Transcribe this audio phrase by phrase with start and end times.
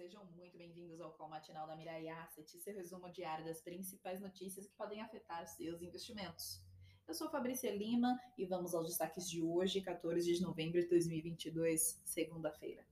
[0.00, 4.66] sejam muito bem-vindos ao call matinal da Mirai Asset, seu resumo diário das principais notícias
[4.66, 6.58] que podem afetar seus investimentos.
[7.06, 12.00] Eu sou Fabrícia Lima e vamos aos destaques de hoje, 14 de novembro de 2022,
[12.02, 12.82] segunda-feira.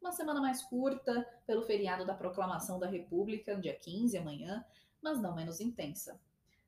[0.00, 4.64] Uma semana mais curta, pelo feriado da Proclamação da República, dia 15, amanhã,
[5.02, 6.18] mas não menos intensa.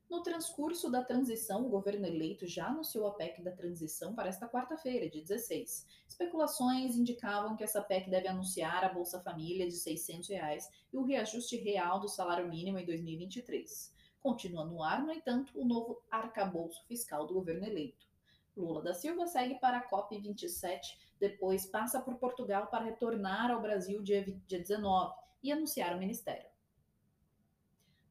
[0.09, 4.47] No transcurso da transição, o governo eleito já anunciou a PEC da transição para esta
[4.47, 5.87] quarta-feira, de 16.
[6.07, 11.03] Especulações indicavam que essa PEC deve anunciar a Bolsa Família de 600 reais e o
[11.03, 13.93] reajuste real do salário mínimo em 2023.
[14.21, 18.05] Continua no ar, no entanto, o novo arcabouço fiscal do governo eleito.
[18.55, 24.01] Lula da Silva segue para a COP27, depois passa por Portugal para retornar ao Brasil
[24.01, 25.13] dia 19
[25.43, 26.54] e anunciar o ministério.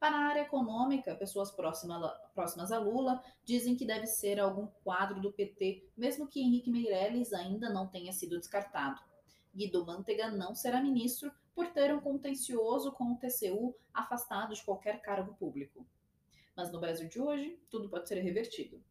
[0.04, 5.32] Para a área econômica, pessoas próximas, a Lula dizem que deve ser algum quadro do
[5.32, 9.00] PT, mesmo que Henrique Meirelles ainda não tenha sido descartado.
[9.56, 15.00] Guido Mantega não será ministro por ter um contencioso com o TCU afastado de qualquer
[15.00, 15.86] cargo público.
[16.54, 18.84] Mas no Brasil de hoje, tudo pode ser revertido.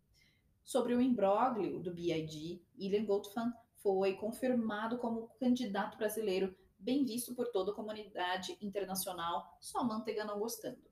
[0.64, 3.54] Sobre o imbróglio do BID, William Goldfan
[3.84, 10.40] foi confirmado como candidato brasileiro, bem visto por toda a comunidade internacional, só Manteiga não
[10.40, 10.92] gostando.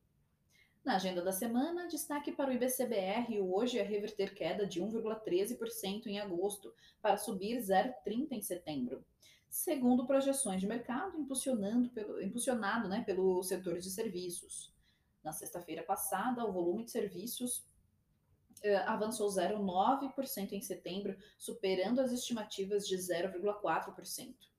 [0.84, 6.20] Na agenda da semana, destaque para o IBCBR hoje é reverter queda de 1,13% em
[6.20, 9.06] agosto, para subir 0,30% em setembro.
[9.48, 14.74] Segundo projeções de mercado, impulsionando pelo, impulsionado né, pelo setor de serviços.
[15.24, 17.64] Na sexta-feira passada, o volume de serviços
[18.64, 24.51] eh, avançou 0,9% em setembro, superando as estimativas de 0,4%.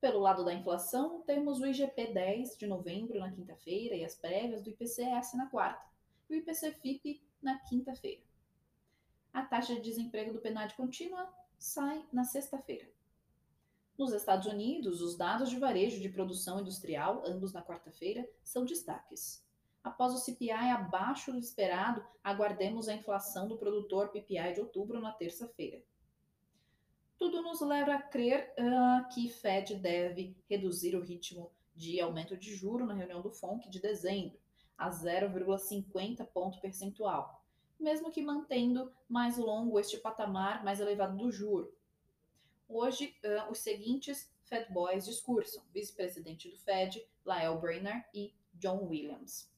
[0.00, 4.62] Pelo lado da inflação, temos o IGP 10 de novembro na quinta-feira e as prévias
[4.62, 5.82] do IPCS na quarta,
[6.28, 8.22] e o IPC-FIP na quinta-feira.
[9.32, 12.88] A taxa de desemprego do PNAD contínua sai na sexta-feira.
[13.96, 19.42] Nos Estados Unidos, os dados de varejo de produção industrial, ambos na quarta-feira, são destaques.
[19.82, 25.12] Após o CPI abaixo do esperado, aguardemos a inflação do produtor PPI de outubro na
[25.12, 25.82] terça-feira.
[27.18, 32.54] Tudo nos leva a crer uh, que Fed deve reduzir o ritmo de aumento de
[32.54, 34.38] juro na reunião do FONC de dezembro
[34.76, 37.42] a 0,50 ponto percentual,
[37.80, 41.74] mesmo que mantendo mais longo este patamar mais elevado do juro.
[42.68, 49.50] Hoje, uh, os seguintes Fed Boys discursam: vice-presidente do Fed, Lael Brainerd e John Williams.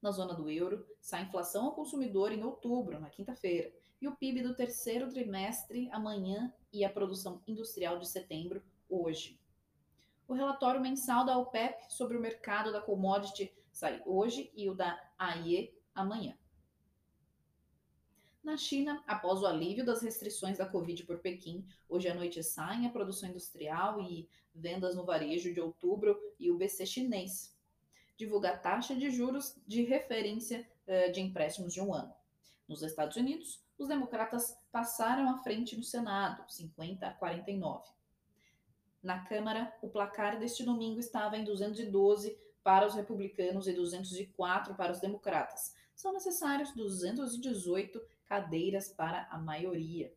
[0.00, 4.42] Na zona do euro, sai inflação ao consumidor em outubro, na quinta-feira, e o PIB
[4.42, 9.40] do terceiro trimestre amanhã e a produção industrial de setembro hoje.
[10.26, 15.00] O relatório mensal da OPEP sobre o mercado da commodity sai hoje e o da
[15.16, 16.36] AIE amanhã.
[18.42, 22.88] Na China, após o alívio das restrições da Covid por Pequim, hoje à noite saem
[22.88, 27.56] a produção industrial e vendas no varejo de outubro e o BC chinês
[28.16, 32.12] divulga a taxa de juros de referência uh, de empréstimos de um ano.
[32.68, 37.90] Nos Estados Unidos, os democratas passaram à frente no Senado, 50 a 49.
[39.02, 44.92] Na Câmara, o placar deste domingo estava em 212 para os republicanos e 204 para
[44.92, 45.74] os democratas.
[45.94, 50.14] São necessários 218 cadeiras para a maioria.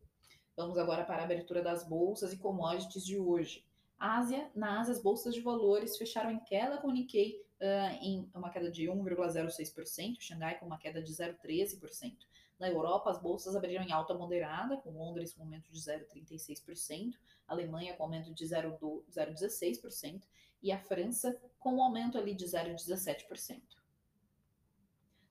[0.55, 3.65] Vamos agora para a abertura das bolsas e commodities de hoje.
[3.99, 8.29] Ásia, na Ásia, as bolsas de valores fecharam em queda com o Nikkei uh, em
[8.33, 12.15] uma queda de 1,06%, Xangai com uma queda de 0,13%.
[12.59, 17.13] Na Europa, as bolsas abriram em alta moderada, com Londres com aumento de 0,36%,
[17.47, 20.21] Alemanha com aumento de 0,16%
[20.63, 23.61] e a França com um aumento ali de 0,17%.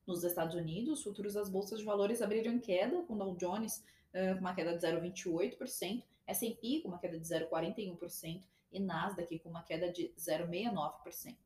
[0.07, 3.79] Nos Estados Unidos, futuros das bolsas de valores abriram em queda, com Dow Jones
[4.13, 9.49] uh, com uma queda de 0,28%, S&P com uma queda de 0,41% e Nasdaq com
[9.49, 11.37] uma queda de 0,69%.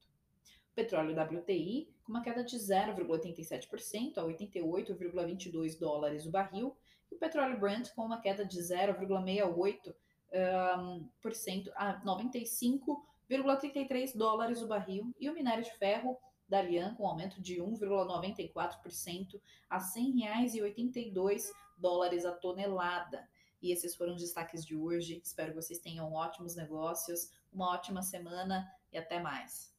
[0.79, 6.77] Petróleo WTI com uma queda de 0,87% a 88,22 dólares o barril
[7.11, 9.93] e o petróleo Brent com uma queda de 0,68%
[10.79, 11.09] um,
[11.75, 16.17] a 95,33 dólares o barril e o minério de ferro
[16.49, 23.29] da Lian com aumento de 1,94% a R$ 100,82 dólares a tonelada.
[23.61, 25.21] E esses foram os destaques de hoje.
[25.25, 29.77] Espero que vocês tenham ótimos negócios, uma ótima semana e até mais.